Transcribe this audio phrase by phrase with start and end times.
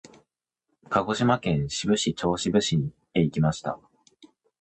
[0.89, 3.79] 鹿児島県志布志市志布志町志布志へ行きました。